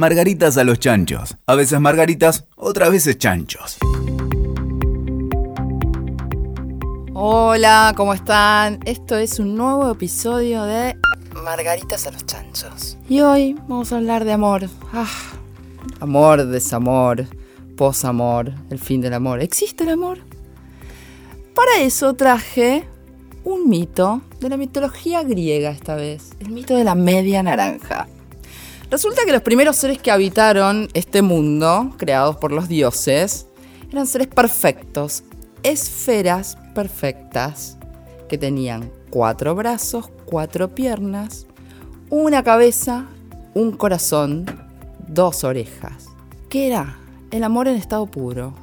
[0.00, 1.36] Margaritas a los chanchos.
[1.44, 3.76] A veces margaritas, otras veces chanchos.
[7.12, 8.80] Hola, ¿cómo están?
[8.86, 10.96] Esto es un nuevo episodio de
[11.44, 12.96] Margaritas a los chanchos.
[13.10, 14.70] Y hoy vamos a hablar de amor.
[14.94, 15.06] Ah,
[16.00, 17.26] amor, desamor,
[17.76, 19.42] posamor, el fin del amor.
[19.42, 20.20] ¿Existe el amor?
[21.54, 22.88] Para eso traje
[23.44, 28.08] un mito de la mitología griega esta vez, el mito de la media naranja.
[28.90, 33.46] Resulta que los primeros seres que habitaron este mundo, creados por los dioses,
[33.88, 35.22] eran seres perfectos,
[35.62, 37.78] esferas perfectas,
[38.28, 41.46] que tenían cuatro brazos, cuatro piernas,
[42.08, 43.06] una cabeza,
[43.54, 44.44] un corazón,
[45.06, 46.08] dos orejas.
[46.48, 46.98] ¿Qué era?
[47.30, 48.54] El amor en estado puro.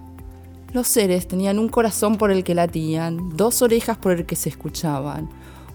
[0.74, 4.50] Los seres tenían un corazón por el que latían, dos orejas por el que se
[4.50, 5.30] escuchaban,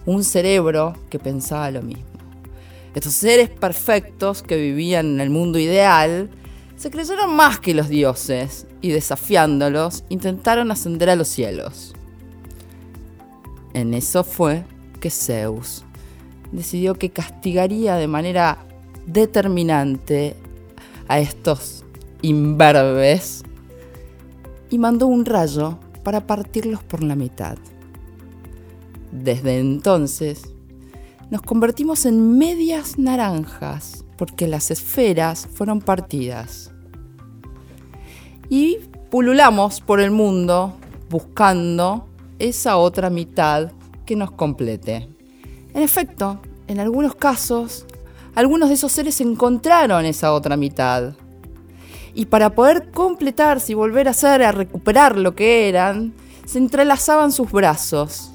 [0.05, 2.12] un cerebro que pensaba lo mismo.
[2.95, 6.29] Estos seres perfectos que vivían en el mundo ideal
[6.75, 11.93] se creyeron más que los dioses y desafiándolos intentaron ascender a los cielos.
[13.73, 14.63] En eso fue
[14.99, 15.83] que Zeus
[16.51, 18.59] decidió que castigaría de manera
[19.07, 20.35] determinante
[21.07, 21.83] a estos
[22.21, 23.43] imberbes
[24.69, 27.57] y mandó un rayo para partirlos por la mitad.
[29.11, 30.52] Desde entonces,
[31.33, 36.71] nos convertimos en medias naranjas porque las esferas fueron partidas.
[38.49, 38.77] Y
[39.09, 40.77] pululamos por el mundo
[41.09, 43.71] buscando esa otra mitad
[44.05, 45.09] que nos complete.
[45.73, 47.87] En efecto, en algunos casos,
[48.35, 51.15] algunos de esos seres encontraron esa otra mitad.
[52.13, 56.13] Y para poder completarse y volver a ser, a recuperar lo que eran,
[56.45, 58.29] se entrelazaban sus brazos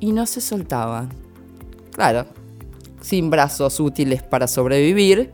[0.00, 1.10] y no se soltaban.
[1.92, 2.26] Claro,
[3.00, 5.32] sin brazos útiles para sobrevivir,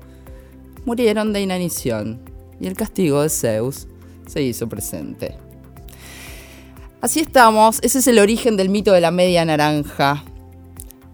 [0.85, 2.21] murieron de inanición
[2.61, 3.87] y el castigo de Zeus
[4.27, 5.37] se hizo presente.
[7.01, 10.25] Así estamos, ese es el origen del mito de la media naranja.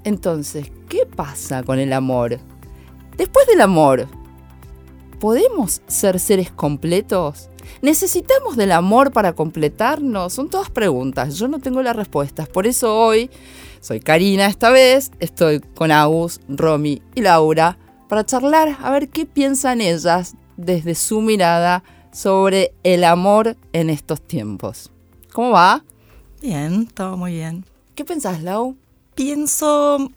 [0.04, 2.38] Entonces, ¿qué pasa con el amor?
[3.16, 4.08] Después del amor,
[5.20, 7.50] ¿podemos ser seres completos?
[7.80, 10.32] ¿Necesitamos del amor para completarnos?
[10.32, 12.48] Son todas preguntas, yo no tengo las respuestas.
[12.48, 13.30] Por eso hoy
[13.80, 17.78] soy Karina esta vez, estoy con Agus, Romy y Laura
[18.08, 24.20] para charlar a ver qué piensan ellas desde su mirada sobre el amor en estos
[24.20, 24.90] tiempos.
[25.32, 25.82] ¿Cómo va?
[26.42, 27.64] Bien, todo muy bien.
[27.94, 28.76] ¿Qué pensás, Lau?
[29.14, 30.10] Pienso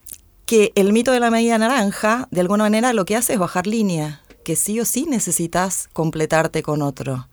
[0.46, 3.66] que el mito de la media naranja, de alguna manera, lo que hace es bajar
[3.66, 7.28] línea, que sí o sí necesitas completarte con otro.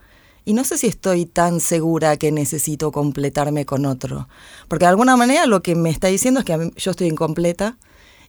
[0.45, 4.29] Y no sé si estoy tan segura que necesito completarme con otro.
[4.69, 7.79] Porque de alguna manera lo que me está diciendo es que yo estoy incompleta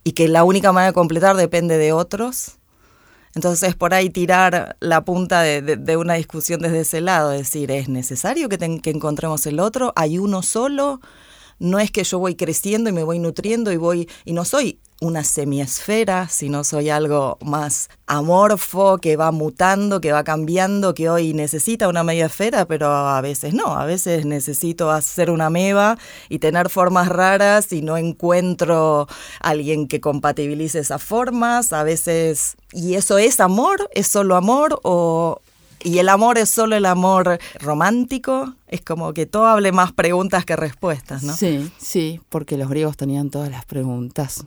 [0.03, 2.57] y que la única manera de completar depende de otros.
[3.35, 8.47] Entonces, por ahí tirar la punta de, una discusión desde ese lado, decir, ¿es necesario
[8.47, 9.91] que, que encontremos el otro?
[9.96, 11.02] ¿Hay uno solo?
[11.57, 14.79] No es que yo voy creciendo y me voy nutriendo y voy, y no soy
[15.03, 21.34] una semiesfera, sino soy algo más amorfo, que va mutando, que va cambiando, que hoy
[21.34, 25.97] necesita una media esfera, pero a veces no, a veces necesito hacer una meba
[26.30, 29.08] y tener formas raras y no encuentro
[29.41, 33.90] alguien que compatibilice esas formas, a veces, ¿y eso es amor?
[33.94, 35.41] ¿Es solo amor o
[35.84, 38.53] y el amor es solo el amor romántico.
[38.70, 41.35] Es como que todo hable más preguntas que respuestas, ¿no?
[41.35, 44.46] Sí, sí, porque los griegos tenían todas las preguntas.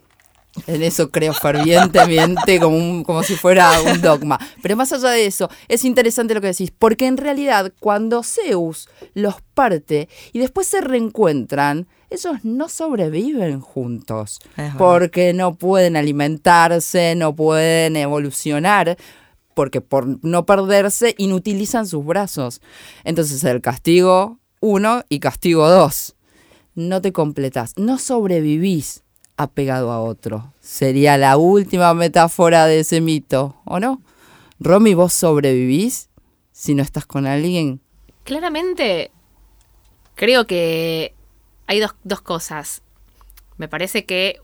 [0.66, 4.38] En eso creo fervientemente, como, como si fuera un dogma.
[4.62, 8.88] Pero más allá de eso, es interesante lo que decís, porque en realidad cuando Zeus
[9.14, 14.40] los parte y después se reencuentran, ellos no sobreviven juntos,
[14.78, 18.96] porque no pueden alimentarse, no pueden evolucionar,
[19.54, 22.60] porque por no perderse inutilizan sus brazos.
[23.04, 26.14] Entonces el castigo uno y castigo dos.
[26.74, 29.02] No te completas, no sobrevivís
[29.36, 30.52] apegado a otro.
[30.60, 34.00] Sería la última metáfora de ese mito, ¿o no?
[34.58, 36.08] Romy, ¿vos sobrevivís
[36.52, 37.80] si no estás con alguien?
[38.24, 39.10] Claramente,
[40.14, 41.14] creo que
[41.66, 42.82] hay dos, dos cosas.
[43.58, 44.40] Me parece que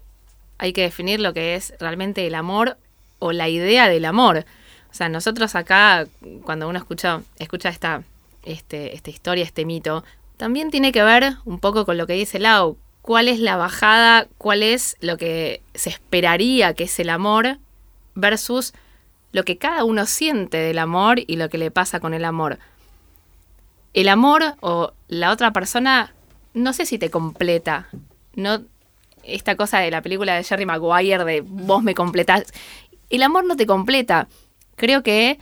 [0.59, 2.77] hay que definir lo que es realmente el amor
[3.19, 4.45] o la idea del amor.
[4.91, 6.07] O sea, nosotros acá,
[6.45, 8.03] cuando uno escucha, escucha esta,
[8.45, 10.05] este, esta historia, este mito,
[10.37, 14.29] también tiene que ver un poco con lo que dice Lau, cuál es la bajada,
[14.39, 17.59] cuál es lo que se esperaría que es el amor
[18.15, 18.73] versus
[19.33, 22.59] lo que cada uno siente del amor y lo que le pasa con el amor.
[23.93, 26.15] El amor o la otra persona,
[26.55, 27.89] no sé si te completa.
[28.35, 28.63] No,
[29.25, 32.45] esta cosa de la película de Jerry Maguire de vos me completás.
[33.11, 34.29] El amor no te completa.
[34.77, 35.39] Creo que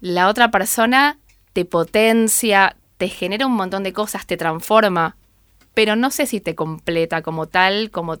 [0.00, 1.18] la otra persona
[1.52, 5.16] te potencia, te genera un montón de cosas, te transforma,
[5.74, 8.18] pero no sé si te completa como tal, como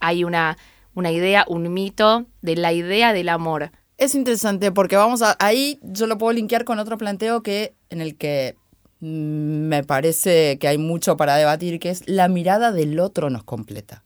[0.00, 0.58] hay una,
[0.94, 3.70] una idea, un mito de la idea del amor.
[3.98, 5.36] Es interesante porque vamos a.
[5.38, 8.56] Ahí yo lo puedo linkear con otro planteo que en el que
[9.00, 14.04] me parece que hay mucho para debatir, que es la mirada del otro nos completa.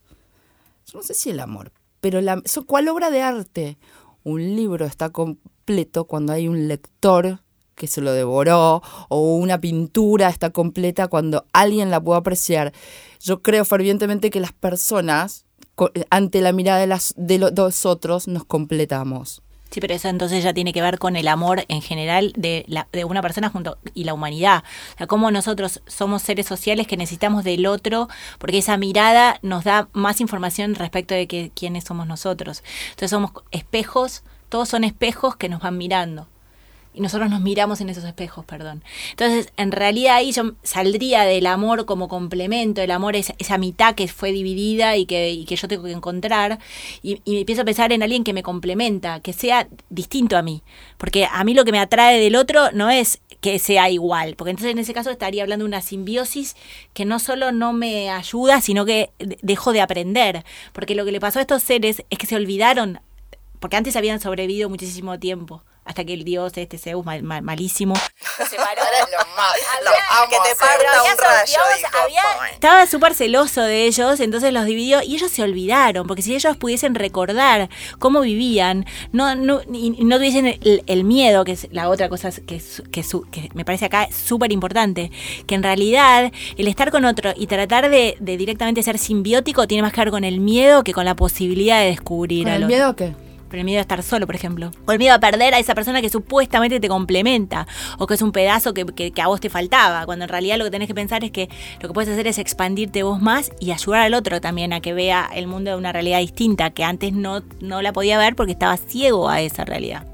[0.86, 3.78] Yo no sé si el amor, pero la, ¿cuál obra de arte?
[4.22, 7.40] Un libro está completo cuando hay un lector
[7.76, 12.72] que se lo devoró o una pintura está completa cuando alguien la puede apreciar.
[13.20, 15.44] Yo creo fervientemente que las personas
[16.10, 19.42] ante la mirada de, las, de los otros nos completamos.
[19.70, 22.64] Sí, pero eso entonces ya tiene que ver con el amor en general de,
[23.04, 24.62] una persona junto y la humanidad.
[24.94, 28.08] O sea, cómo nosotros somos seres sociales que necesitamos del otro,
[28.38, 32.62] porque esa mirada nos da más información respecto de que, quiénes somos nosotros.
[32.90, 36.28] Entonces somos espejos, todos son espejos que nos van mirando
[36.96, 38.82] y nosotros nos miramos en esos espejos, perdón.
[39.10, 43.94] Entonces, en realidad ahí yo saldría del amor como complemento, el amor es esa mitad
[43.94, 46.58] que fue dividida y que, que yo tengo que encontrar,
[47.02, 50.62] y, y, empiezo a pensar en alguien que me complementa, que sea distinto a mí,
[50.96, 54.52] porque a mí lo que me atrae del otro no es que sea igual, porque
[54.52, 56.56] entonces en ese caso estaría hablando de una simbiosis
[56.94, 59.10] que no solo no me ayuda, sino que
[59.42, 63.00] dejo de aprender, porque lo que le pasó a estos seres es que se olvidaron,
[63.60, 67.94] porque antes habían sobrevivido muchísimo tiempo hasta que el dios este Zeus mal, malísimo
[68.48, 68.82] se paró.
[70.28, 71.58] que te parta un rayo.
[72.52, 76.56] estaba súper celoso de ellos, entonces los dividió y ellos se olvidaron, porque si ellos
[76.56, 77.68] pudiesen recordar
[77.98, 82.60] cómo vivían, no, no, y no tuviesen el, miedo, que es la otra cosa que,
[82.90, 85.10] que, que me parece acá súper importante,
[85.46, 89.82] que en realidad el estar con otro y tratar de, de, directamente ser simbiótico tiene
[89.82, 92.48] más que ver con el miedo que con la posibilidad de descubrir.
[92.48, 93.14] ¿El miedo qué?
[93.48, 94.70] Pero el miedo a estar solo, por ejemplo.
[94.86, 97.66] O el miedo a perder a esa persona que supuestamente te complementa.
[97.98, 100.04] O que es un pedazo que, a vos te faltaba.
[100.04, 101.48] Cuando en realidad lo que tenés que pensar es que
[101.80, 104.92] lo que puedes hacer es expandirte vos más y ayudar al otro también a que
[104.92, 106.70] vea el mundo de una realidad distinta.
[106.70, 110.06] Que antes no, no la podía ver porque estaba ciego a esa realidad.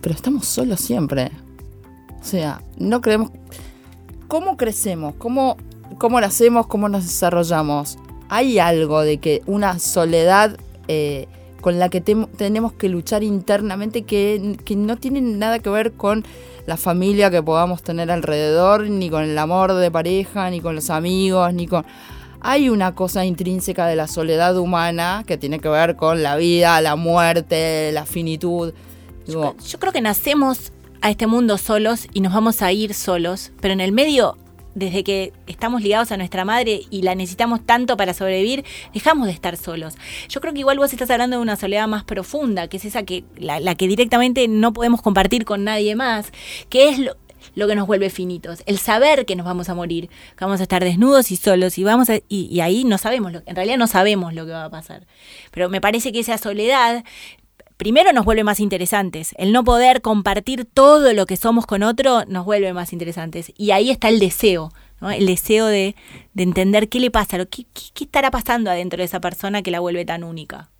[0.00, 1.32] Pero estamos solos siempre.
[2.20, 3.30] O sea, no creemos.
[4.28, 5.14] ¿Cómo crecemos?
[5.16, 5.56] ¿Cómo,
[5.98, 6.66] cómo nacemos?
[6.68, 7.98] ¿Cómo nos desarrollamos?
[8.28, 10.56] Hay algo de que una soledad.
[10.86, 11.26] Eh,
[11.64, 16.22] con la que tenemos que luchar internamente que, no tiene nada que ver con
[16.66, 20.90] la familia que podamos tener alrededor, ni con el amor de pareja, ni con los
[20.90, 21.86] amigos, ni con...
[22.42, 26.78] Hay una cosa intrínseca de la soledad humana que tiene que ver con la vida,
[26.82, 28.74] la muerte, la finitud.
[29.26, 30.70] yo creo que nacemos
[31.00, 34.36] a este mundo solos y nos vamos a ir solos, pero en el medio
[34.74, 39.32] desde que estamos ligados a nuestra madre y la necesitamos tanto para sobrevivir, dejamos de
[39.32, 39.94] estar solos.
[40.28, 43.04] Yo creo que igual vos estás hablando de una soledad más profunda, que es esa
[43.04, 46.32] que la, que directamente no podemos compartir con nadie más,
[46.68, 50.44] que es lo, que nos vuelve finitos, el saber que nos vamos a morir, que
[50.44, 53.78] vamos a estar desnudos y solos y vamos y, ahí no sabemos, lo, en realidad
[53.78, 55.06] no sabemos lo que va a pasar.
[55.50, 57.04] Pero me parece que esa soledad
[57.76, 59.34] primero nos vuelve más interesantes.
[59.36, 63.52] El no poder compartir todo lo que somos con otro nos vuelve más interesantes.
[63.56, 65.10] Y ahí está el deseo, ¿no?
[65.10, 65.94] el deseo de,
[66.36, 70.04] entender qué le pasa, qué, qué, estará pasando adentro de esa persona que la vuelve
[70.04, 70.70] tan única.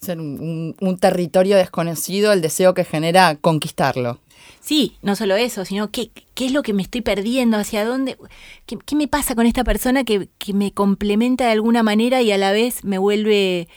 [0.00, 4.20] Ser un, territorio desconocido, el deseo que genera conquistarlo.
[4.60, 8.16] Sí, no solo eso, sino qué, qué es lo que me estoy perdiendo, hacia dónde,
[8.64, 12.32] qué, qué me pasa con esta persona que, que me complementa de alguna manera y
[12.32, 13.68] a la vez me vuelve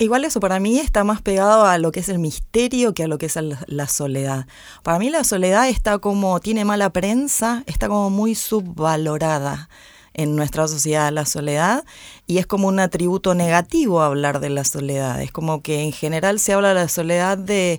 [0.00, 3.06] Igual eso para mí está más pegado a lo que es el misterio que a
[3.06, 4.46] lo que es la soledad.
[4.82, 9.68] Para mí la soledad está como, tiene mala prensa, está como muy subvalorada
[10.14, 11.84] en nuestra sociedad la soledad
[12.26, 15.20] y es como un atributo negativo hablar de la soledad.
[15.20, 17.78] Es como que en general se habla de la soledad de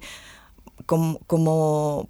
[0.86, 2.08] como,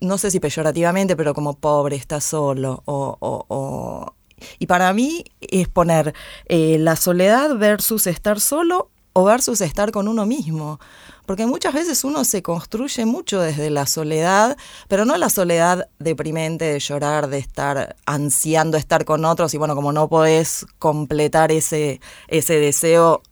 [0.00, 4.14] no sé si peyorativamente, pero como pobre, está solo o,
[4.58, 6.14] y para mí es poner
[6.46, 10.80] eh, la soledad versus estar solo o versus estar con uno mismo.
[11.26, 14.56] Porque muchas veces uno se construye mucho desde la soledad,
[14.88, 19.74] pero no la soledad deprimente de llorar, de estar ansiando estar con otros y bueno,
[19.76, 23.22] como no podés completar ese, ese deseo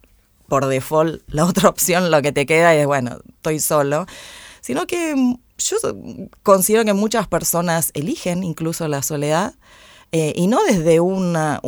[0.49, 4.07] por default, la otra opción lo que te queda es bueno, estoy solo,
[4.61, 5.77] sino que yo
[6.43, 9.55] considero que muchas personas eligen incluso la soledad
[10.13, 11.61] eh, y no desde una,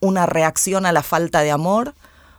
[0.00, 1.94] una reacción a la falta de amor,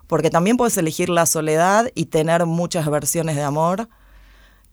[0.07, 3.87] porque también puedes elegir la soledad y tener muchas versiones de amor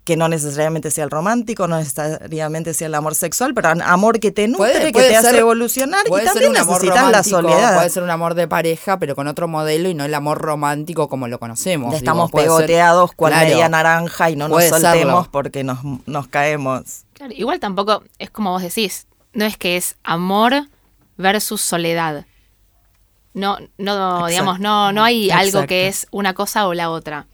[0.05, 4.33] que no necesariamente sea el romántico, no necesariamente sea el amor sexual, pero amor que
[4.33, 7.75] te nutre, Puede- que te hace ser- evolucionar y ser también necesitas la soledad.
[7.77, 11.09] puede ser un amor de pareja, pero con otro modelo y no el amor romántico
[11.09, 11.91] como lo conocemos.
[11.91, 13.49] Digo, estamos ser- pegoteados cual Claro.
[13.49, 15.29] media naranja y no nos soltemos serlo.
[15.31, 17.05] porque nos, nos caemos.
[17.15, 20.67] Claro, igual tampoco es como vos decís, no es que es amor
[21.17, 22.27] versus soledad.
[23.35, 24.27] No, no, Exacto.
[24.27, 27.27] digamos, no, no hay algo que es una cosa o la otra.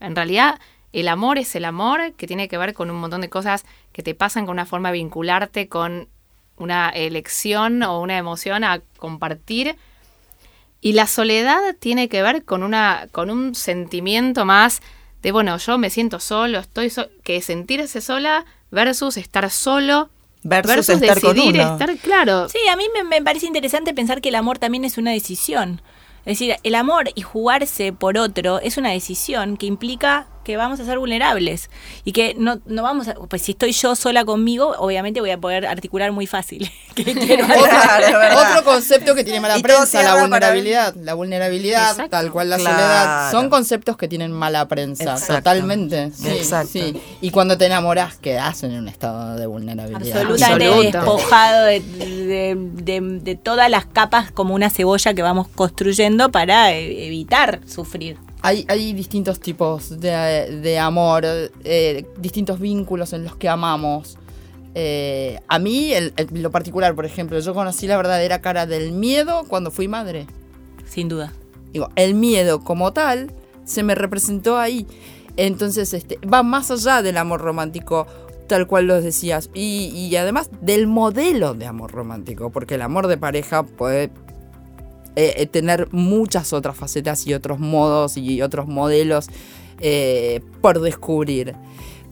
[0.00, 0.58] En realidad,
[0.92, 4.02] el amor es el amor que tiene que ver con un montón de cosas que
[4.02, 6.08] te pasan con una forma de vincularte con
[6.56, 9.76] una elección o una emoción a compartir.
[10.80, 14.82] Y la soledad tiene que ver con una, con un sentimiento más
[15.22, 20.10] de bueno, yo me siento solo, estoy so- que sentirse sola versus estar solo
[20.44, 21.72] Versus estar con decidir uno.
[21.72, 22.48] estar claro.
[22.48, 25.82] Sí, a mí me, me parece interesante pensar que el amor también es una decisión.
[26.24, 30.78] Es decir, el amor y jugarse por otro es una decisión que implica que vamos
[30.80, 31.70] a ser vulnerables
[32.04, 33.14] y que no, no vamos a...
[33.14, 36.70] Pues si estoy yo sola conmigo, obviamente voy a poder articular muy fácil.
[36.94, 40.94] que quiero Otro, concepto que tiene mala Y prensa, la vulnerabilidad.
[40.96, 42.10] La vulnerabilidad, Exacto.
[42.10, 42.76] tal cual la Claro.
[42.76, 45.34] soledad, son conceptos que tienen mala prensa, Exacto.
[45.36, 46.10] totalmente.
[46.12, 46.68] Sí, Exacto.
[46.72, 47.00] sí.
[47.20, 50.20] Y cuando te enamoras, quedás en un estado de vulnerabilidad.
[50.22, 50.98] absolutamente Absoluto.
[50.98, 56.72] despojado de, de- de- de todas las capas como una cebolla que vamos construyendo para
[56.72, 58.16] eh, evitar sufrir.
[58.46, 64.18] Hay, hay distintos tipos de, de amor, eh, distintos vínculos en los que amamos.
[64.74, 69.44] Eh, a mí, en lo particular, por ejemplo, yo conocí la verdadera cara del miedo
[69.48, 70.26] cuando fui madre.
[70.84, 71.32] Sin duda.
[71.72, 73.32] Digo, el miedo como tal
[73.64, 74.86] se me representó ahí.
[75.38, 78.06] Entonces, este, va más allá del amor romántico,
[78.46, 79.48] tal cual lo decías.
[79.54, 84.10] Y, y además del modelo de amor romántico, porque el amor de pareja puede
[85.16, 89.28] eh, eh, tener muchas otras facetas y otros modos y otros modelos
[89.80, 91.54] eh, por descubrir.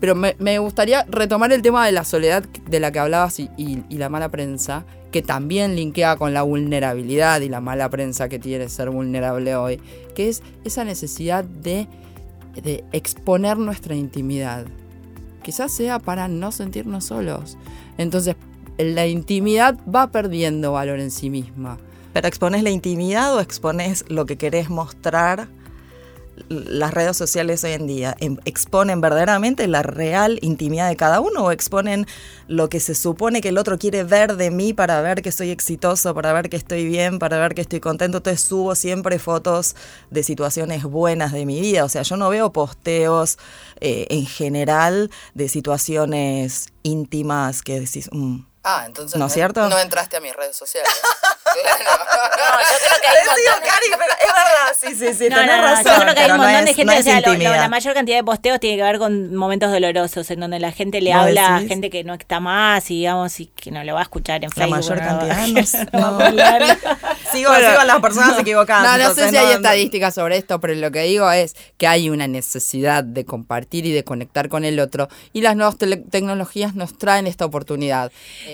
[0.01, 4.09] Pero me, gustaría retomar el tema de la soledad de la que hablabas y la
[4.09, 8.91] mala prensa, que también linkea con la vulnerabilidad y la mala prensa que tiene ser
[8.91, 9.81] vulnerable hoy,
[10.17, 11.87] que es esa necesidad de,
[12.61, 14.67] de exponer nuestra intimidad.
[15.43, 17.59] Quizás sea para no sentirnos solos.
[17.99, 18.35] Entonces,
[18.79, 21.79] la intimidad va perdiendo valor en sí misma.
[22.13, 25.49] ¿Pero expones la intimidad o expones lo que querés mostrar?
[26.49, 31.45] Las redes sociales hoy en día em- exponen verdaderamente la real intimidad de cada uno
[31.45, 32.07] o exponen
[32.49, 35.51] lo que se supone que el otro quiere ver de mí para ver que soy
[35.51, 38.19] exitoso, para ver que estoy bien, para ver que estoy contento.
[38.19, 39.77] Entonces subo siempre fotos
[40.11, 41.85] de situaciones buenas de mi vida.
[41.85, 43.39] O sea, yo no veo posteos
[43.81, 49.69] eh, en general de situaciones íntimas que decís, "Mm, Ah, entonces ¿No es cierto?
[49.69, 50.91] no entraste a mis redes sociales.
[51.53, 55.29] No, yo creo que hay un montón de- Cari, pero es verdad, sí, sí, sí,
[55.31, 55.85] No, tenés no, no, razón.
[55.97, 57.51] yo creo que hay un no montón de es- gente, no o sea, lo- lo-
[57.57, 61.01] la mayor cantidad de posteos tiene que ver con momentos dolorosos, en donde la gente
[61.01, 61.69] le ¿Vos habla a decís?
[61.69, 64.51] gente que no está más, y digamos, y que no lo va a escuchar en
[64.51, 64.71] La Facebook.
[64.77, 65.05] mayor ¿no?
[65.09, 66.25] cantidad no sé, No va a no.
[66.27, 66.79] hablar.
[67.33, 68.99] Sigo, sigo a las personas equivocadas.
[68.99, 71.87] No, no sé si hay no- estadísticas sobre esto, pero lo que digo es que
[71.87, 75.09] hay una necesidad de compartir y de conectar con el otro.
[75.33, 78.11] Y las nuevas tecnologías nos traen esta oportunidad.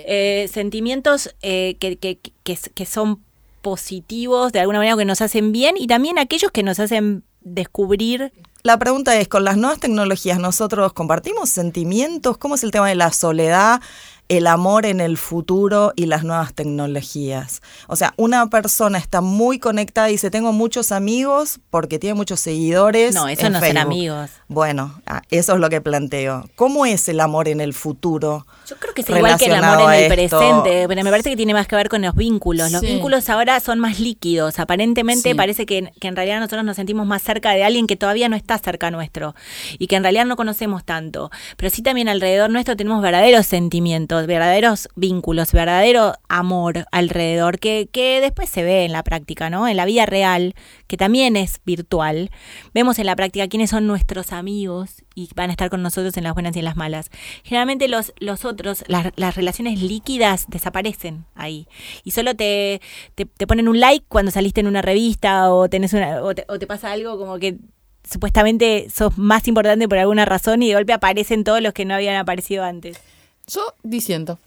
[0.06, 3.22] Eh, sentimientos eh, que, que, que, que son
[3.62, 8.32] positivos, de alguna manera que nos hacen bien, y también aquellos que nos hacen descubrir
[8.62, 12.38] La pregunta es, con las nuevas tecnologías, ¿nosotros compartimos sentimientos?
[12.38, 13.80] ¿Cómo es el tema de la soledad,
[14.28, 17.62] el amor en el futuro y las nuevas tecnologías?
[17.86, 22.40] O sea, una persona está muy conectada y dice, tengo muchos amigos porque tiene muchos
[22.40, 23.14] seguidores.
[23.14, 23.82] No, eso en no son Facebook".
[23.86, 24.30] amigos.
[24.48, 26.48] Bueno, ah, eso es lo que planteo.
[26.56, 28.46] ¿Cómo es el amor en el futuro?
[28.68, 31.30] Yo creo que es igual que el amor relacionado en el presente, pero me parece
[31.30, 32.70] que tiene más que ver con los vínculos.
[32.72, 32.86] Los Sí.
[32.86, 34.58] vínculos ahora son más líquidos.
[34.58, 35.34] Aparentemente Sí.
[35.34, 38.36] parece que, que en realidad nosotros nos sentimos más cerca de alguien que todavía no
[38.36, 39.34] está cerca nuestro
[39.78, 41.30] y que en realidad no conocemos tanto.
[41.56, 48.20] Pero sí también alrededor nuestro tenemos verdaderos sentimientos, verdaderos vínculos, verdadero amor alrededor que, que
[48.20, 49.68] después se ve en la práctica, ¿no?
[49.68, 50.54] En la vida real,
[50.86, 52.30] que también es virtual.
[52.74, 56.24] Vemos en la práctica quiénes son nuestros amigos y van a estar con nosotros en
[56.24, 57.10] las buenas y en las malas.
[57.42, 61.66] Generalmente los, los otros, las, las relaciones líquidas desaparecen ahí.
[62.04, 62.80] Y solo te,
[63.14, 66.44] te, te ponen un like cuando saliste en una revista o, tenés una, o, te,
[66.48, 67.58] o te pasa algo como que
[68.08, 71.94] supuestamente sos más importante por alguna razón y de golpe aparecen todos los que no
[71.94, 73.00] habían aparecido antes.
[73.48, 74.38] Yo diciendo.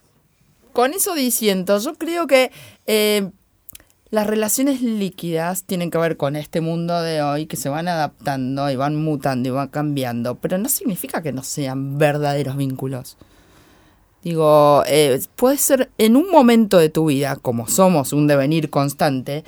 [0.74, 2.52] Con eso diciendo, yo creo que
[2.88, 3.30] eh,
[4.10, 8.70] las relaciones líquidas tienen que ver con este mundo de hoy que se van adaptando
[8.70, 13.18] y van mutando y van cambiando, pero no significa que no sean verdaderos vínculos.
[14.24, 19.44] Digo, eh, puede ser en un momento de tu vida, como somos un devenir constante,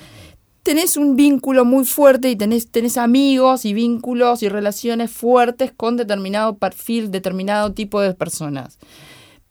[0.63, 5.95] tenés un vínculo muy fuerte y tenés, tenés amigos y vínculos y relaciones fuertes con
[5.95, 8.79] determinado perfil, determinado tipo de personas.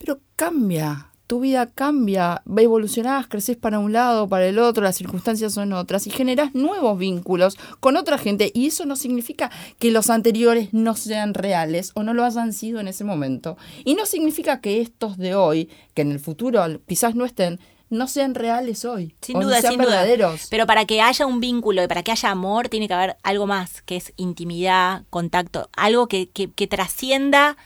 [0.05, 4.97] Pero cambia, tu vida cambia, va evolucionás, creces para un lado, para el otro, las
[4.97, 9.93] circunstancias son otras y generas nuevos vínculos con otra gente y eso no significa que
[9.93, 13.57] los anteriores no sean reales o no lo hayan sido en ese momento.
[13.85, 18.09] Y no significa que estos de hoy, que en el futuro quizás no estén, no
[18.09, 19.15] sean reales hoy.
[19.21, 19.91] Sin no duda, sean sin duda.
[19.91, 20.49] verdaderos.
[20.51, 23.47] Pero para que haya un vínculo y para que haya amor, tiene que haber algo
[23.47, 27.57] más, que es intimidad, contacto, algo que, que, que trascienda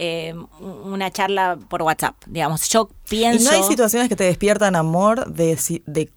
[0.00, 2.68] eh, una charla por WhatsApp, digamos.
[2.68, 3.50] Yo ¿Y pienso...
[3.50, 5.58] no hay situaciones que te despiertan amor de,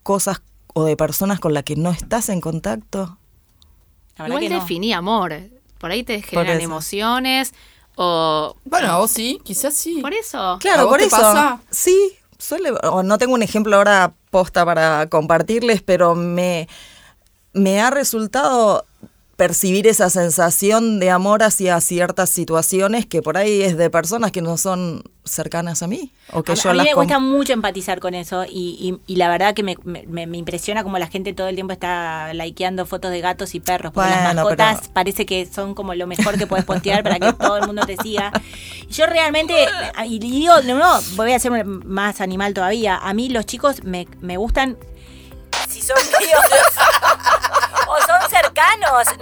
[0.03, 3.17] cosas o de personas con las que no estás en contacto?
[4.17, 4.59] La Igual que no.
[4.59, 5.33] definí amor.
[5.79, 7.53] Por ahí te generan emociones
[7.95, 8.55] o...
[8.65, 9.99] Bueno, a vos sí, quizás sí.
[9.99, 10.37] Por eso.
[10.37, 11.17] ¿A Claro, vos por te eso.
[11.17, 11.59] pasa?
[11.71, 16.67] Sí, suele, o no tengo un ejemplo ahora posta para compartirles, pero me,
[17.53, 18.85] me ha resultado
[19.41, 24.39] percibir esa sensación de amor hacia ciertas situaciones que por ahí es de personas que
[24.43, 27.51] no son cercanas a mí o que a, yo a mí las me cuesta mucho
[27.51, 31.33] empatizar con eso y, y- y la verdad que me, me- impresiona como la gente
[31.33, 35.25] todo el tiempo está likeando fotos de gatos y perros, porque las mascotas pero- parece
[35.25, 38.31] que son como lo mejor que puedes postear para que todo el mundo te siga.
[38.87, 39.55] Y yo realmente,
[40.05, 44.07] y digo, no, no, voy a ser más animal todavía, a mí los chicos me,
[44.21, 44.77] me gustan
[45.67, 46.41] si son míos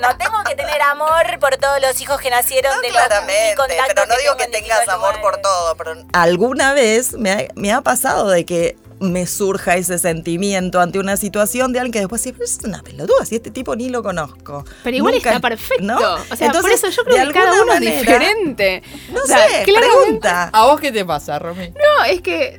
[0.02, 3.96] No tengo que tener amor por todos los hijos que nacieron de los mil contactos
[3.96, 5.42] tengo en distintos lugares.
[5.44, 10.82] todo, pero alguna vez me ha, me ha pasado de que me surja ese sentimiento
[10.82, 13.74] ante una situación de alguien que después dice, "Pero es una pelotuda, si este tipo
[13.78, 14.66] ni lo conozco.
[14.84, 15.84] Pero igual Nunca- está perfecto.
[15.84, 15.96] ¿no?
[15.98, 18.84] O sea, por Entonces, eso yo creo de que cada alguna uno es manera- diferente.
[19.14, 20.50] No O sea, sé, claramente- pregunta.
[20.52, 21.70] ¿A vos qué te pasa, Romy?
[21.70, 22.58] No, es que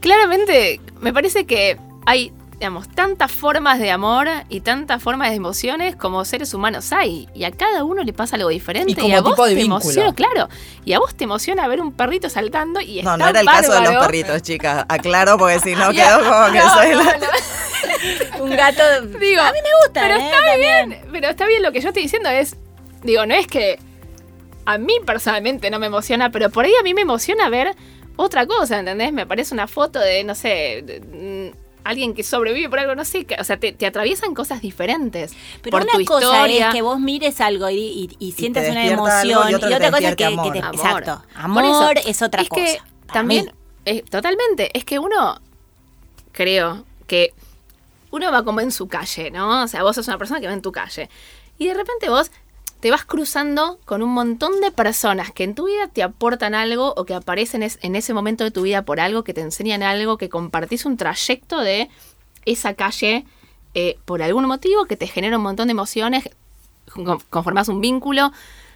[0.00, 2.32] claramente me parece que hay,
[2.62, 7.28] digamos, tantas formas de amor y tantas formas de emociones como seres humanos hay.
[7.34, 8.92] Y a cada uno le pasa algo diferente.
[8.92, 9.80] Y como a vos tipo de te vínculo.
[9.80, 10.48] emociona, claro.
[10.84, 13.46] Y a vos te emociona ver un perrito saltando y No, está no era el
[13.46, 14.84] caso de los perritos, chicas.
[14.88, 17.16] Aclaro porque si no quedó como que no, soy no, la...
[17.18, 17.26] no.
[18.44, 18.82] Un gato.
[19.18, 20.24] Digo, a mí me gusta, Pero ¿eh?
[20.24, 20.88] está También.
[20.88, 22.54] bien, pero está bien lo que yo estoy diciendo es,
[23.02, 23.80] digo, no es que
[24.66, 27.74] a mí personalmente no me emociona, pero por ahí a mí me emociona ver
[28.14, 29.12] otra cosa, ¿entendés?
[29.12, 31.00] Me aparece una foto de, no sé, de,
[31.52, 34.60] mm, alguien que sobrevive por algo, no sé, que- o sea, te, te atraviesan cosas
[34.60, 35.34] diferentes.
[35.62, 36.68] Pero por una tu cosa historia.
[36.68, 40.08] es que vos mires algo y, y- y sientas una emoción y otra cosa es
[40.10, 40.52] que, que amor.
[40.52, 40.58] te...
[40.60, 40.74] Amor.
[40.74, 41.22] Exacto.
[41.32, 41.64] Por Amor
[41.98, 42.62] eso, es otra es cosa.
[42.62, 42.78] que
[43.12, 43.52] también,
[43.84, 45.40] eh, totalmente, es que uno,
[46.32, 47.32] creo que
[48.10, 49.62] uno va como en su calle, ¿no?
[49.64, 51.08] O sea, vos sos una persona que va en tu calle.
[51.58, 52.30] Y de repente vos
[52.82, 56.94] te vas cruzando con un montón de personas que en tu vida te aportan algo
[56.96, 60.18] o que aparecen en ese momento de tu vida por algo, que te enseñan algo,
[60.18, 61.88] que compartís un trayecto de
[62.44, 63.24] esa calle
[63.74, 66.28] eh, por algún motivo que te genera un montón de emociones,
[66.92, 68.32] con- conformás un vínculo,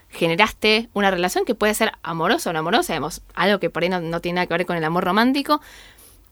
[0.08, 3.88] generaste una relación que puede ser amorosa o no amorosa, digamos, algo que por ahí
[3.88, 5.60] no, no tiene nada que ver con el amor romántico,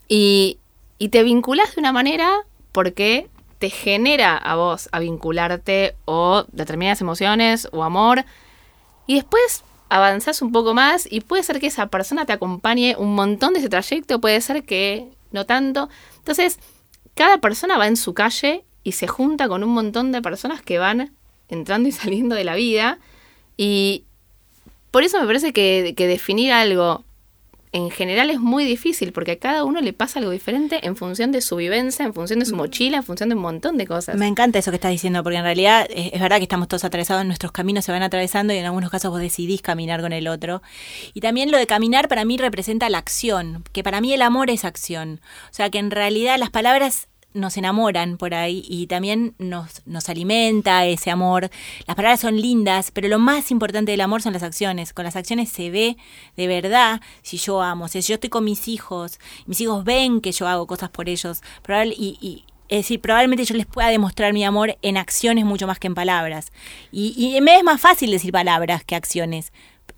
[0.07, 0.59] y,
[0.99, 2.31] y te vinculás de una manera
[2.71, 3.29] porque
[3.65, 8.27] te genera a vos a vincularte o determinadas emociones o amor,
[9.07, 13.15] y después avanzás un poco más y puede ser que esa persona te acompañe un
[13.15, 15.89] montón de ese trayecto, puede ser que no tanto.
[16.19, 16.59] Entonces,
[17.15, 20.77] cada persona va en su calle y se junta con un montón de personas que
[20.77, 21.15] van
[21.49, 22.99] entrando y saliendo de la vida.
[23.57, 24.05] Y
[24.91, 27.03] por eso me parece que, que definir algo
[27.75, 31.33] en general es muy difícil, porque a cada uno le pasa algo diferente en función
[31.33, 34.15] de su vivencia, en función de su mochila, en función de un montón de cosas.
[34.15, 36.85] Me encanta eso que estás diciendo, porque en realidad es, es verdad que estamos todos
[36.85, 40.29] atravesados, nuestros caminos se van atravesando y en algunos casos vos decidís caminar con el
[40.29, 40.63] otro.
[41.15, 44.51] Y también lo de caminar para mí representa la acción, que para mí el amor
[44.51, 45.21] es acción.
[45.51, 50.09] O sea que en realidad las palabras nos enamoran por ahí y también nos, nos
[50.09, 51.51] alimenta ese amor.
[51.87, 54.93] Las palabras son lindas, pero lo más importante del amor son las acciones.
[54.93, 55.97] Con las acciones se ve
[56.37, 60.33] de verdad si yo amo, si yo estoy con mis hijos, mis hijos ven que
[60.33, 61.43] yo hago cosas por ellos,
[61.97, 65.89] y, es decir, probablemente yo les pueda demostrar mi amor en acciones mucho más que
[65.89, 66.53] en palabras.
[66.91, 69.53] Y me es más fácil decir palabras que acciones.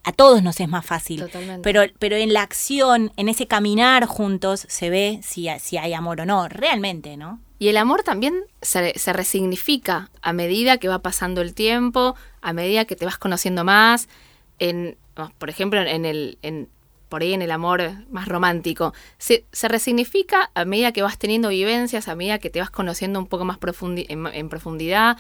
[0.07, 1.21] A todos nos es más fácil.
[1.21, 1.62] Totalmente.
[1.62, 6.21] Pero, pero en la acción, en ese caminar juntos, se ve si, si hay amor
[6.21, 7.40] o no, realmente, ¿no?
[7.59, 12.53] Y el amor también se, se resignifica a medida que va pasando el tiempo, a
[12.53, 14.09] medida que te vas conociendo más.
[14.61, 14.97] En,
[15.38, 16.69] por ejemplo, en el, en,
[17.09, 18.95] por ahí en el amor más romántico.
[19.19, 23.19] Se, se resignifica a medida que vas teniendo vivencias, a medida que te vas conociendo
[23.19, 25.16] un poco más profundi- en, en profundidad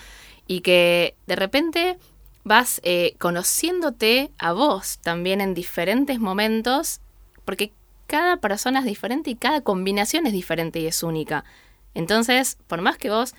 [0.46, 1.98] y que de repente
[2.46, 7.00] vas eh, conociéndote a vos también en diferentes momentos,
[7.44, 7.72] porque
[8.06, 11.44] cada persona es diferente y cada combinación es diferente y es única.
[11.92, 13.34] Entonces, por más que vos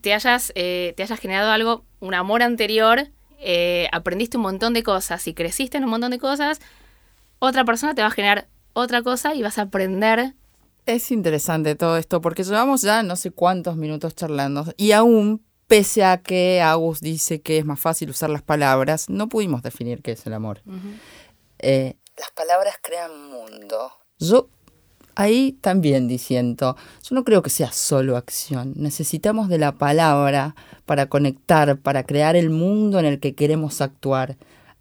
[0.00, 3.08] te hayas, eh, te hayas generado algo, un amor anterior,
[3.40, 6.60] eh, aprendiste un montón de cosas y creciste en un montón de cosas,
[7.40, 10.34] otra persona te va a generar otra cosa y vas a aprender.
[10.86, 15.42] Es interesante todo esto porque llevamos ya no sé cuántos minutos charlando y aún,
[15.72, 20.02] pese a que Agus dice que es más fácil usar las palabras, no pudimos definir
[20.02, 20.60] qué es el amor.
[21.60, 23.90] Eh, las palabras crean mundo.
[24.18, 24.50] Yo
[25.14, 28.74] ahí también diciendo, yo no creo que sea solo acción.
[28.76, 34.36] Necesitamos de la palabra para conectar, para crear el mundo en el que queremos actuar.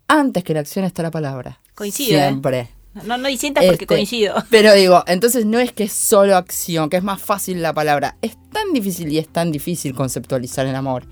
[0.10, 1.62] Antes que la acción está la palabra.
[1.74, 2.24] Coincido, ¿eh?
[2.24, 2.70] Siempre.
[2.94, 4.36] No, no disientas porque Este, coincido.
[4.50, 8.18] Pero digo, entonces no es que es solo acción, que es más fácil la palabra.
[8.22, 11.06] Es tan difícil y es tan difícil conceptualizar el amor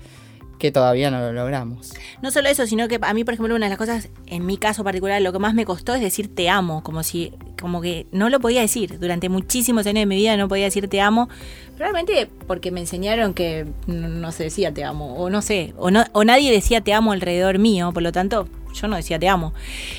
[0.60, 1.92] que todavía no lo logramos.
[2.22, 4.58] No solo eso, sino que a mí, por ejemplo, una de las cosas, en mi
[4.58, 8.06] caso particular, lo que más me costó es decir te amo, como si, como que
[8.12, 9.00] no lo podía decir.
[9.00, 11.28] Durante muchísimos años de mi vida no podía decir te amo,
[11.76, 15.90] probablemente porque me enseñaron que no, no se decía te amo, o no sé, o,
[15.90, 19.28] no, o nadie decía te amo alrededor mío, por lo tanto yo no decía te
[19.28, 19.52] amo.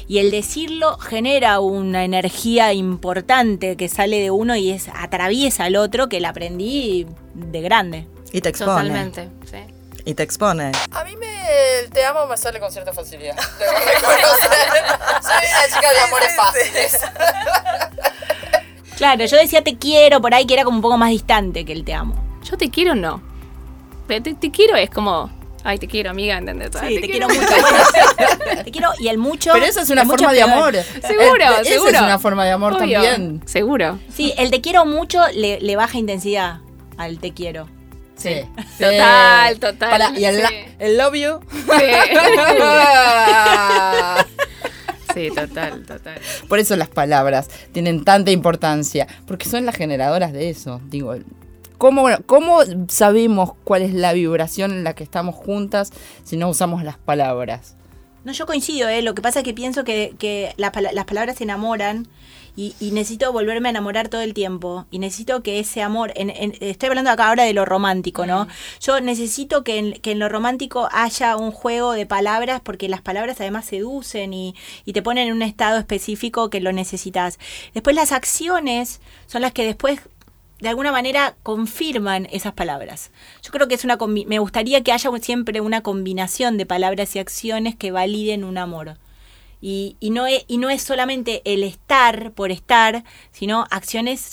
[0.08, 5.76] Y el decirlo genera una energía importante que sale de uno y es atraviesa al
[5.76, 8.08] otro, que la aprendí de grande.
[8.32, 8.90] Y te expone.
[8.90, 9.30] Totalmente.
[9.50, 9.58] sí.
[10.04, 10.72] Y te expone.
[10.92, 13.38] A mí me, el te amo me sale con cierta facilidad.
[15.22, 17.02] Soy una chica de amores fáciles.
[18.98, 21.74] Claro, yo decía te quiero por ahí que era como un poco más distante que
[21.74, 22.16] el te amo.
[22.44, 23.22] Yo te quiero, no.
[24.08, 25.30] Pero te, te quiero es como,
[25.64, 26.70] ay, te quiero, amiga, ¿entendés?
[26.88, 27.42] Sí, te, quiero mucho.
[28.64, 29.52] te quiero y el mucho.
[29.54, 30.74] Pero eso es una forma de amor.
[30.76, 31.92] Seguro, esa seguro.
[31.92, 33.42] es una forma de amor Obvio, también.
[33.46, 34.00] Seguro.
[34.14, 36.60] Sí, el te quiero mucho le, le baja intensidad
[36.98, 37.68] al te quiero.
[38.16, 38.36] Sí.
[38.78, 40.42] Total, total, Para, y el, sí.
[40.44, 41.40] la- el love you.
[45.14, 46.22] Sí, total, total.
[46.48, 50.80] Por eso las palabras tienen tanta importancia, porque son las generadoras de eso.
[50.86, 51.16] Digo,
[51.82, 55.92] ¿cómo, ¿cómo sabemos cuál es la vibración en la que estamos juntas
[56.24, 57.76] si no usamos las palabras?
[58.24, 59.02] No, yo coincido, ¿eh?
[59.02, 62.08] Lo que pasa es que pienso que, que las, pala- las palabras se enamoran
[62.56, 64.86] y, y necesito volverme a enamorar todo el tiempo.
[64.92, 66.14] Y necesito que ese amor.
[66.16, 68.48] en- en- estoy hablando acá ahora de lo romántico, ¿no?
[68.80, 73.02] Yo necesito que en, que en lo romántico haya un juego de palabras porque las
[73.02, 74.54] palabras además seducen y,
[74.86, 77.40] y te ponen en un estado específico que lo necesitas.
[77.74, 80.00] Después las acciones son las que después
[80.62, 83.12] de alguna manera confirman esas palabras.
[83.44, 87.20] Yo creo que es una me gustaría que haya siempre una combinación de palabras y
[87.20, 88.98] acciones que validen un amor.
[89.64, 94.28] Y, no es, y no es solamente el estar por estar, sino acciones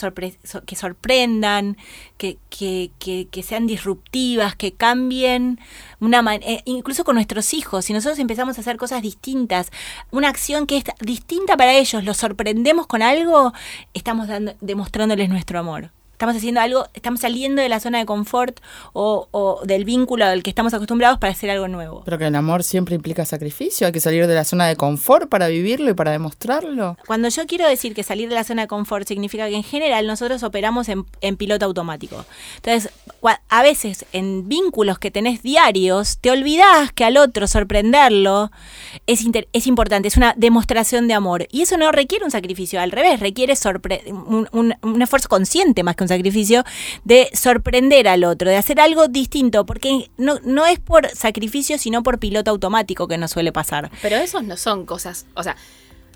[0.65, 1.77] que sorprendan,
[2.17, 5.61] que, que, que, que sean disruptivas, que cambien
[6.01, 7.85] una man- eh, incluso con nuestros hijos.
[7.85, 9.71] Si nosotros empezamos a hacer cosas distintas,
[10.11, 13.53] una acción que es distinta para ellos, los sorprendemos con algo,
[13.93, 15.91] estamos dando, demostrándoles nuestro amor.
[16.19, 18.59] Estamos haciendo algo, estamos saliendo de la zona de confort
[18.93, 22.03] o, o del vínculo al que estamos acostumbrados para hacer algo nuevo.
[22.05, 25.29] Pero que el amor siempre implica sacrificio, hay que salir de la zona de confort
[25.29, 26.97] para vivirlo y para demostrarlo.
[27.07, 30.09] Cuando yo quiero decir que salir de la zona de confort significa que en general
[30.09, 32.25] nosotros operamos en, en piloto automático.
[32.57, 32.91] Entonces,
[33.49, 38.51] a veces en vínculos que tenés diarios, te olvidás que al otro sorprenderlo
[39.07, 41.47] es, inter- es importante, es una demostración de amor.
[41.53, 43.55] Y eso no requiere un sacrificio, al revés, requiere
[44.11, 44.49] un-
[44.83, 46.65] un esfuerzo consciente más que un sacrificio
[47.05, 52.03] de sorprender al otro, de hacer algo distinto, porque no, no es por sacrificio, sino
[52.03, 53.91] por piloto automático que nos suele pasar.
[54.03, 55.57] Pero esos no son cosas, o sea,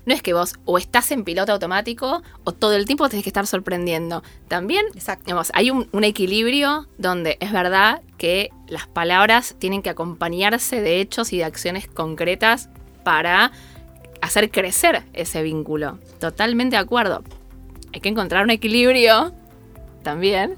[0.05, 3.29] no es que vos o estás en piloto automático o todo el tiempo tenés que
[3.29, 4.23] estar sorprendiendo.
[4.47, 5.23] También, Exacto.
[5.25, 10.99] digamos, hay un, un equilibrio donde es verdad que las palabras tienen que acompañarse de
[10.99, 12.69] hechos y de acciones concretas
[13.03, 13.51] para
[14.21, 15.99] hacer crecer ese vínculo.
[16.19, 17.23] Totalmente de acuerdo.
[17.93, 19.33] Hay que encontrar un equilibrio
[20.03, 20.55] también.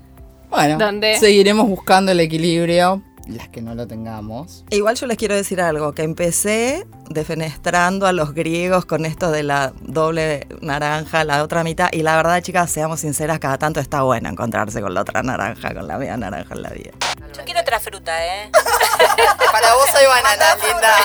[0.50, 1.18] Bueno, ¿Dónde?
[1.20, 4.64] seguiremos buscando el equilibrio, las que no lo tengamos.
[4.70, 9.44] Igual yo les quiero decir algo, que empecé defenestrando a los griegos con esto de
[9.44, 14.04] la doble naranja, la otra mitad, y la verdad, chicas, seamos sinceras, cada tanto está
[14.04, 16.92] bueno encontrarse con la otra naranja, con la media naranja en la vida.
[17.36, 18.52] Yo quiero otra fruta, ¿eh?
[19.52, 20.96] Para vos hay banana, linda.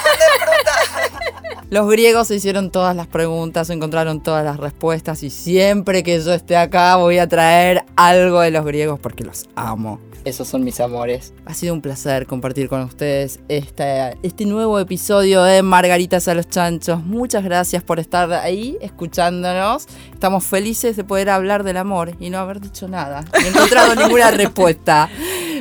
[1.71, 6.35] Los griegos se hicieron todas las preguntas, encontraron todas las respuestas y siempre que yo
[6.35, 10.01] esté acá voy a traer algo de los griegos porque los amo.
[10.25, 11.33] Esos son mis amores.
[11.47, 16.49] Ha sido un placer compartir con ustedes esta- este nuevo episodio de Margaritas a los
[16.49, 17.05] Chanchos.
[17.05, 19.87] Muchas gracias por estar ahí escuchándonos.
[20.13, 23.23] Estamos felices de poder hablar del amor y no haber dicho nada.
[23.33, 25.09] No he encontrado ninguna respuesta.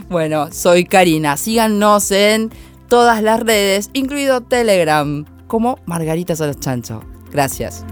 [0.10, 1.38] Bueno, soy Karina.
[1.38, 2.52] Síganos en
[2.90, 7.04] todas las redes, incluido Telegram, como Margaritas a los Chanchos.
[7.32, 7.86] Gracias.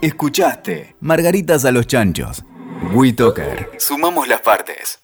[0.00, 2.44] Escuchaste Margaritas a los Chanchos.
[2.92, 3.70] WeToker.
[3.78, 5.03] Sumamos las partes.